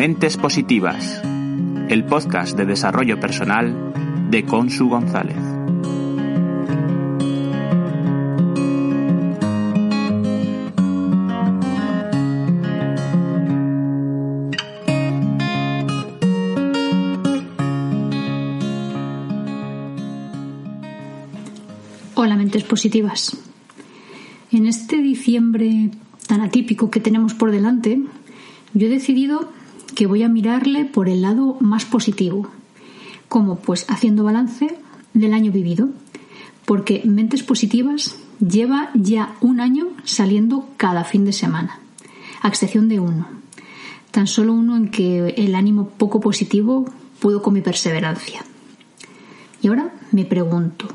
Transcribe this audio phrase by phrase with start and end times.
[0.00, 1.20] Mentes Positivas,
[1.90, 3.92] el podcast de desarrollo personal
[4.30, 5.36] de Consu González.
[22.14, 23.36] Hola, mentes positivas.
[24.50, 25.90] En este diciembre
[26.26, 28.00] tan atípico que tenemos por delante,
[28.72, 29.59] yo he decidido
[30.00, 32.48] que voy a mirarle por el lado más positivo.
[33.28, 34.74] como Pues haciendo balance
[35.12, 35.90] del año vivido.
[36.64, 41.80] Porque Mentes Positivas lleva ya un año saliendo cada fin de semana,
[42.40, 43.28] a excepción de uno.
[44.10, 46.86] Tan solo uno en que el ánimo poco positivo
[47.18, 48.42] pudo con mi perseverancia.
[49.60, 50.88] Y ahora me pregunto,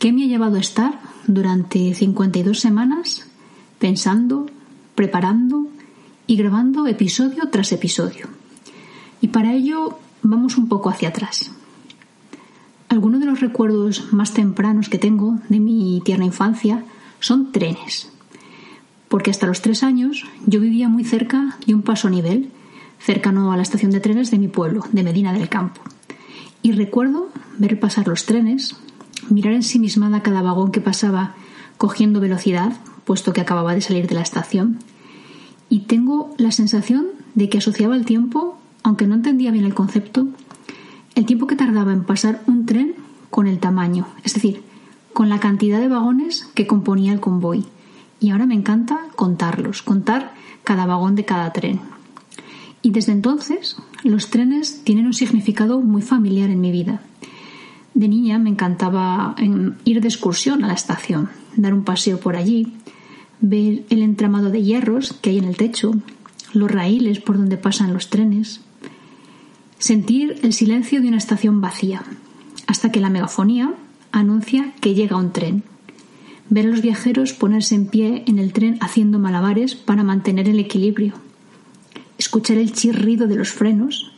[0.00, 0.98] ¿qué me ha llevado a estar
[1.28, 3.24] durante 52 semanas
[3.78, 4.46] pensando,
[4.96, 5.68] preparando
[6.32, 8.26] y grabando episodio tras episodio.
[9.20, 11.50] Y para ello vamos un poco hacia atrás.
[12.88, 16.84] Algunos de los recuerdos más tempranos que tengo de mi tierna infancia
[17.20, 18.10] son trenes.
[19.08, 22.48] Porque hasta los tres años yo vivía muy cerca de un paso nivel,
[22.98, 25.82] cercano a la estación de trenes de mi pueblo, de Medina del Campo.
[26.62, 28.74] Y recuerdo ver pasar los trenes,
[29.28, 31.34] mirar ensimismada cada vagón que pasaba
[31.76, 32.72] cogiendo velocidad,
[33.04, 34.78] puesto que acababa de salir de la estación,
[35.72, 40.28] y tengo la sensación de que asociaba el tiempo, aunque no entendía bien el concepto,
[41.14, 42.94] el tiempo que tardaba en pasar un tren
[43.30, 44.60] con el tamaño, es decir,
[45.14, 47.64] con la cantidad de vagones que componía el convoy.
[48.20, 51.80] Y ahora me encanta contarlos, contar cada vagón de cada tren.
[52.82, 57.00] Y desde entonces los trenes tienen un significado muy familiar en mi vida.
[57.94, 59.36] De niña me encantaba
[59.86, 62.74] ir de excursión a la estación, dar un paseo por allí,
[63.42, 65.92] ver el entramado de hierros que hay en el techo,
[66.54, 68.60] los raíles por donde pasan los trenes,
[69.78, 72.04] sentir el silencio de una estación vacía,
[72.68, 73.74] hasta que la megafonía
[74.12, 75.64] anuncia que llega un tren,
[76.48, 80.60] ver a los viajeros ponerse en pie en el tren haciendo malabares para mantener el
[80.60, 81.14] equilibrio,
[82.18, 84.12] escuchar el chirrido de los frenos,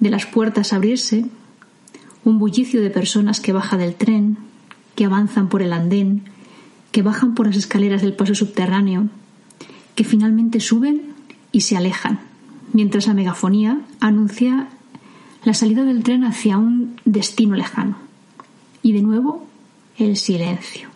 [0.00, 1.26] de las puertas abrirse,
[2.24, 4.38] un bullicio de personas que baja del tren,
[4.94, 6.24] que avanzan por el andén,
[6.94, 9.08] que bajan por las escaleras del paso subterráneo,
[9.96, 11.02] que finalmente suben
[11.50, 12.20] y se alejan,
[12.72, 14.68] mientras la megafonía anuncia
[15.42, 17.96] la salida del tren hacia un destino lejano.
[18.80, 19.44] Y de nuevo,
[19.98, 20.88] el silencio.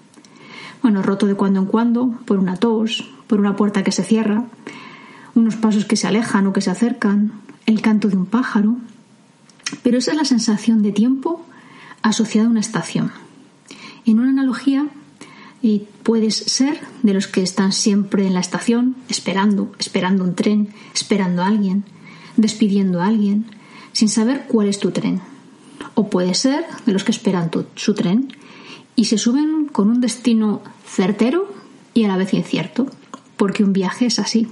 [0.83, 4.45] Bueno, roto de cuando en cuando por una tos, por una puerta que se cierra,
[5.35, 7.33] unos pasos que se alejan o que se acercan,
[7.67, 8.77] el canto de un pájaro.
[9.83, 11.45] Pero esa es la sensación de tiempo
[12.03, 13.11] asociada a una estación.
[14.07, 14.87] En una analogía,
[15.63, 20.69] y puedes ser de los que están siempre en la estación, esperando, esperando un tren,
[20.95, 21.85] esperando a alguien,
[22.37, 23.47] despidiendo a alguien,
[23.93, 25.21] sin saber cuál es tu tren.
[25.95, 28.33] O puedes ser de los que esperan su tren
[28.95, 31.53] y se suben con un destino certero
[31.95, 32.87] y a la vez incierto,
[33.37, 34.49] porque un viaje es así.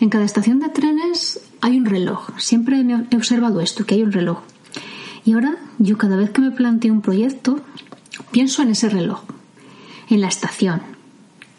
[0.00, 2.30] En cada estación de trenes hay un reloj.
[2.38, 4.40] Siempre he observado esto, que hay un reloj.
[5.24, 7.60] Y ahora yo cada vez que me planteo un proyecto,
[8.32, 9.22] pienso en ese reloj
[10.08, 10.82] en la estación,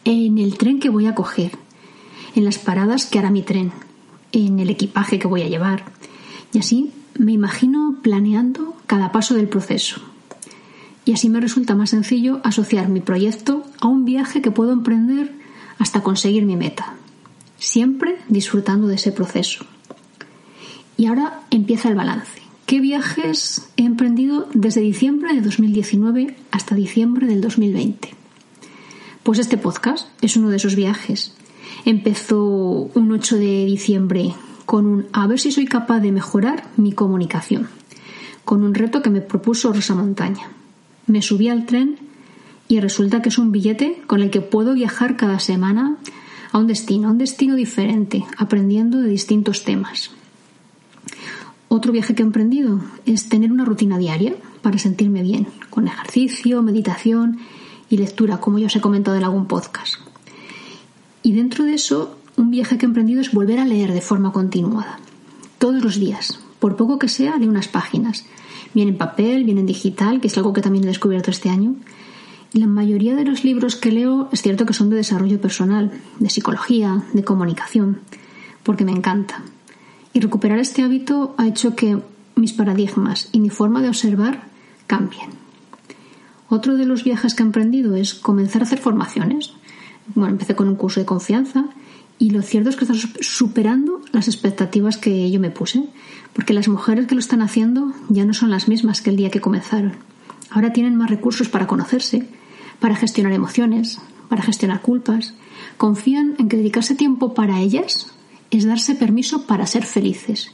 [0.03, 1.51] en el tren que voy a coger,
[2.35, 3.71] en las paradas que hará mi tren,
[4.31, 5.85] en el equipaje que voy a llevar.
[6.53, 10.01] Y así me imagino planeando cada paso del proceso.
[11.05, 15.33] Y así me resulta más sencillo asociar mi proyecto a un viaje que puedo emprender
[15.77, 16.95] hasta conseguir mi meta,
[17.59, 19.65] siempre disfrutando de ese proceso.
[20.97, 22.41] Y ahora empieza el balance.
[22.65, 28.09] ¿Qué viajes he emprendido desde diciembre de 2019 hasta diciembre del 2020?
[29.25, 31.33] Pues este podcast es uno de esos viajes.
[31.83, 32.45] Empezó
[32.93, 34.35] un 8 de diciembre
[34.67, 37.67] con un a ver si soy capaz de mejorar mi comunicación,
[38.43, 40.51] con un reto que me propuso Rosa Montaña.
[41.07, 41.97] Me subí al tren
[42.67, 45.97] y resulta que es un billete con el que puedo viajar cada semana
[46.51, 50.11] a un destino, a un destino diferente, aprendiendo de distintos temas.
[51.67, 56.61] Otro viaje que he emprendido es tener una rutina diaria para sentirme bien, con ejercicio,
[56.61, 57.39] meditación
[57.89, 59.95] y lectura, como ya os he comentado en algún podcast.
[61.23, 64.31] Y dentro de eso, un viaje que he emprendido es volver a leer de forma
[64.31, 64.99] continuada,
[65.57, 68.25] todos los días, por poco que sea, de unas páginas,
[68.73, 71.75] bien en papel, bien en digital, que es algo que también he descubierto este año.
[72.53, 75.91] Y la mayoría de los libros que leo es cierto que son de desarrollo personal,
[76.19, 77.99] de psicología, de comunicación,
[78.63, 79.43] porque me encanta.
[80.13, 82.01] Y recuperar este hábito ha hecho que
[82.35, 84.43] mis paradigmas y mi forma de observar
[84.87, 85.44] cambien.
[86.49, 89.53] Otro de los viajes que he emprendido es comenzar a hacer formaciones.
[90.13, 91.65] Bueno, empecé con un curso de confianza
[92.17, 95.83] y lo cierto es que está superando las expectativas que yo me puse,
[96.33, 99.31] porque las mujeres que lo están haciendo ya no son las mismas que el día
[99.31, 99.93] que comenzaron.
[100.49, 102.27] Ahora tienen más recursos para conocerse,
[102.79, 103.99] para gestionar emociones,
[104.29, 105.33] para gestionar culpas.
[105.77, 108.13] Confían en que dedicarse tiempo para ellas
[108.51, 110.51] es darse permiso para ser felices.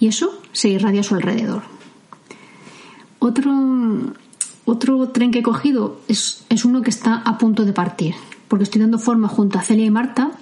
[0.00, 1.62] Y eso se irradia a su alrededor.
[3.18, 3.52] Otro,
[4.64, 8.14] otro tren que he cogido es, es uno que está a punto de partir,
[8.48, 10.32] porque estoy dando forma junto a Celia y Marta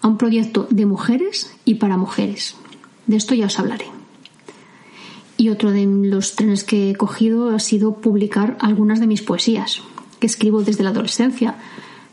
[0.00, 2.56] a un proyecto de mujeres y para mujeres.
[3.06, 3.86] De esto ya os hablaré.
[5.36, 9.82] Y otro de los trenes que he cogido ha sido publicar algunas de mis poesías,
[10.18, 11.56] que escribo desde la adolescencia,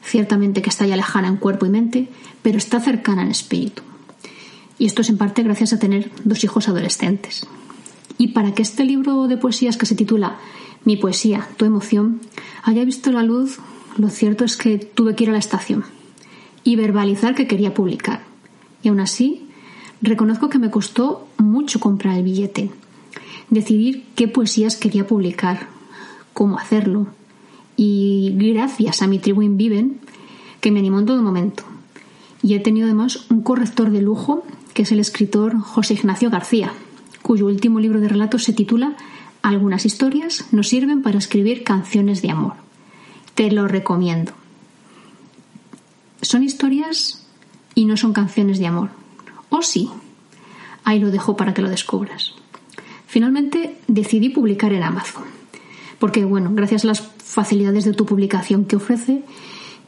[0.03, 2.09] ciertamente que está ya lejana en cuerpo y mente,
[2.41, 3.81] pero está cercana en espíritu.
[4.77, 7.47] Y esto es en parte gracias a tener dos hijos adolescentes.
[8.17, 10.37] Y para que este libro de poesías que se titula
[10.85, 12.21] Mi poesía, tu emoción,
[12.63, 13.59] haya visto la luz,
[13.97, 15.83] lo cierto es que tuve que ir a la estación
[16.63, 18.23] y verbalizar que quería publicar.
[18.83, 19.47] Y aún así,
[20.01, 22.69] reconozco que me costó mucho comprar el billete,
[23.49, 25.67] decidir qué poesías quería publicar,
[26.33, 27.07] cómo hacerlo.
[27.77, 29.99] Y gracias a mi tribu Viven,
[30.61, 31.63] que me animó en todo momento.
[32.43, 34.43] Y he tenido además un corrector de lujo,
[34.73, 36.71] que es el escritor José Ignacio García,
[37.21, 38.95] cuyo último libro de relatos se titula
[39.45, 42.53] Algunas historias nos sirven para escribir canciones de amor.
[43.35, 44.31] Te lo recomiendo.
[46.23, 47.27] Son historias
[47.75, 48.89] y no son canciones de amor.
[49.49, 49.91] ¿O sí?
[50.83, 52.33] Ahí lo dejo para que lo descubras.
[53.05, 55.25] Finalmente decidí publicar en Amazon.
[55.99, 59.21] Porque, bueno, gracias a las facilidades de tu publicación que ofrece,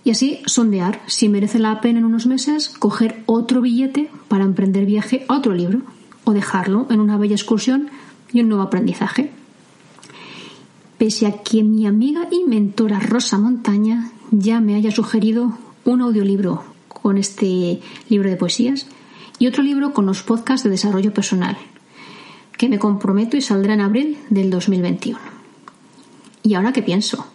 [0.04, 4.86] y así sondear si merece la pena en unos meses coger otro billete para emprender
[4.86, 5.82] viaje a otro libro
[6.26, 7.90] o dejarlo en una bella excursión
[8.32, 9.32] y un nuevo aprendizaje.
[10.98, 16.64] Pese a que mi amiga y mentora Rosa Montaña ya me haya sugerido un audiolibro
[16.88, 17.80] con este
[18.10, 18.88] libro de poesías
[19.38, 21.56] y otro libro con los podcasts de desarrollo personal,
[22.58, 25.20] que me comprometo y saldrá en abril del 2021.
[26.42, 27.28] ¿Y ahora qué pienso?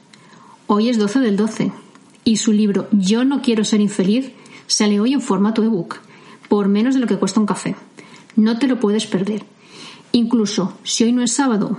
[0.67, 1.71] Hoy es 12 del 12
[2.25, 4.33] y su libro Yo no quiero ser infeliz
[4.67, 5.99] sale hoy en formato ebook,
[6.49, 7.77] por menos de lo que cuesta un café.
[8.35, 9.45] No te lo puedes perder.
[10.13, 11.79] Incluso si hoy no es sábado,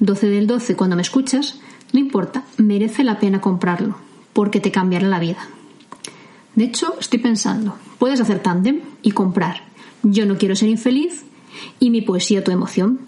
[0.00, 1.60] 12 del 12, cuando me escuchas,
[1.92, 3.96] no importa, merece la pena comprarlo,
[4.32, 5.48] porque te cambiará la vida.
[6.54, 9.62] De hecho, estoy pensando, puedes hacer tándem y comprar
[10.02, 11.24] Yo no quiero ser infeliz
[11.78, 13.00] y mi poesía tu emoción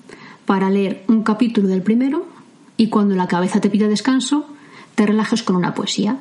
[0.44, 2.26] para leer un capítulo del primero
[2.76, 4.46] y cuando la cabeza te pida descanso,
[4.94, 6.18] te relajes con una poesía.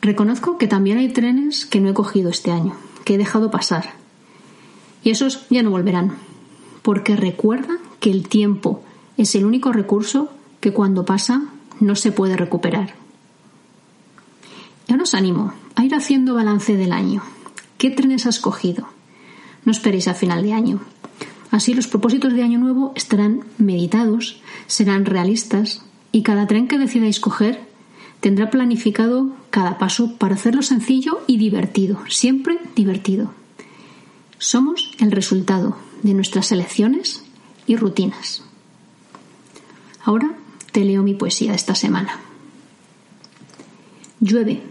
[0.00, 3.94] Reconozco que también hay trenes que no he cogido este año, que he dejado pasar.
[5.02, 6.12] Y esos ya no volverán,
[6.82, 8.82] porque recuerda que el tiempo
[9.16, 10.30] es el único recurso
[10.60, 11.42] que cuando pasa
[11.80, 12.94] no se puede recuperar.
[14.86, 17.22] Ya os animo a ir haciendo balance del año.
[17.76, 18.88] ¿Qué trenes has cogido?
[19.64, 20.80] No esperéis a final de año.
[21.50, 27.20] Así los propósitos de año nuevo estarán meditados, serán realistas y cada tren que decidáis
[27.20, 27.66] coger
[28.20, 33.32] tendrá planificado cada paso para hacerlo sencillo y divertido, siempre divertido.
[34.38, 37.24] Somos el resultado de nuestras elecciones
[37.68, 38.42] y rutinas.
[40.02, 40.34] Ahora
[40.72, 42.18] te leo mi poesía esta semana.
[44.20, 44.62] Llueve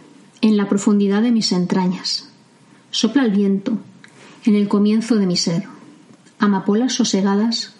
[0.42, 2.28] en la profundidad de mis entrañas.
[2.92, 3.78] Sopla el viento
[4.45, 5.66] en el comienzo de mi ser.
[6.40, 7.74] Amapolas sosegadas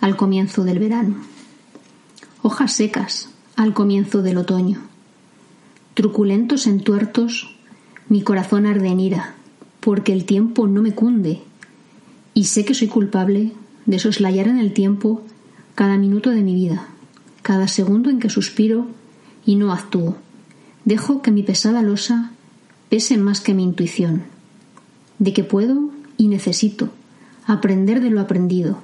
[0.00, 1.16] al comienzo del verano.
[2.42, 4.82] Hojas secas al comienzo del otoño.
[5.94, 7.56] Truculentos entuertos,
[8.08, 9.34] mi corazón arde en ira,
[9.80, 11.42] porque el tiempo no me cunde,
[12.34, 13.52] y sé que soy culpable
[13.86, 15.22] de soslayar en el tiempo
[15.74, 16.86] cada minuto de mi vida,
[17.42, 18.86] cada segundo en que suspiro
[19.44, 20.16] y no actúo.
[20.84, 22.32] Dejo que mi pesada losa
[22.88, 24.22] pese más que mi intuición,
[25.18, 26.90] de que puedo y necesito
[27.46, 28.78] aprender de lo aprendido,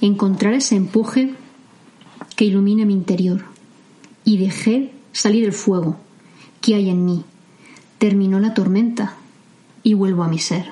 [0.00, 1.34] encontrar ese empuje
[2.36, 3.44] que ilumine mi interior
[4.24, 5.96] y dejé salir el fuego
[6.60, 7.24] que hay en mí.
[7.98, 9.14] Terminó la tormenta
[9.82, 10.70] y vuelvo a mi ser.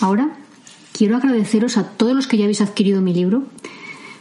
[0.00, 0.36] Ahora
[0.98, 3.44] quiero agradeceros a todos los que ya habéis adquirido mi libro,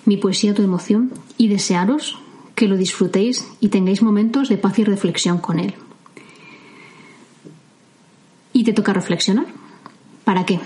[0.06, 2.20] mi poesía tu emoción, y desearos
[2.54, 5.74] que lo disfrutéis y tengáis momentos de paz y reflexión con él.
[8.54, 9.48] Y te toca reflexionar.
[10.24, 10.60] ¿Para qué?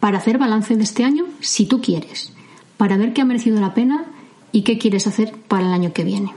[0.00, 2.32] Para hacer balance de este año, si tú quieres,
[2.76, 4.06] para ver qué ha merecido la pena
[4.50, 6.32] y qué quieres hacer para el año que viene.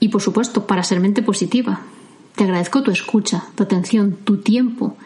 [0.00, 1.82] Y por supuesto, para ser mente positiva.
[2.34, 4.96] Te agradezco tu escucha, tu atención, tu tiempo.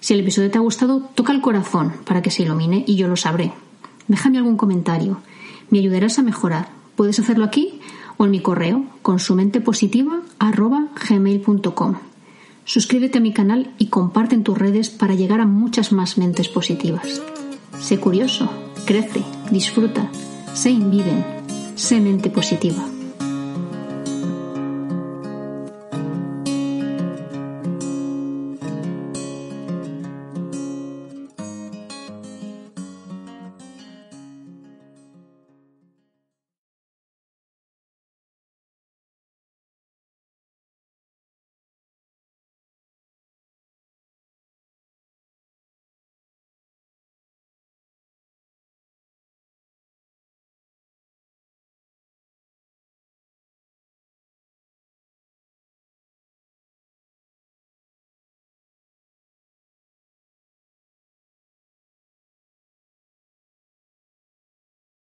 [0.00, 3.06] Si el episodio te ha gustado, toca el corazón para que se ilumine y yo
[3.06, 3.52] lo sabré.
[4.08, 5.20] Déjame algún comentario.
[5.70, 7.80] Me ayudarás a mejorar Puedes hacerlo aquí
[8.18, 11.94] o en mi correo con su mente positiva gmail.com.
[12.66, 16.48] Suscríbete a mi canal y comparte en tus redes para llegar a muchas más mentes
[16.50, 17.22] positivas.
[17.78, 18.50] Sé curioso,
[18.84, 20.10] crece, disfruta,
[20.52, 21.24] sé inviven,
[21.74, 22.84] sé mente positiva.